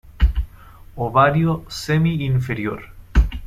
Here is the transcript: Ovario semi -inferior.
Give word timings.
Ovario 1.05 1.63
semi 1.69 2.15
-inferior. 2.25 2.81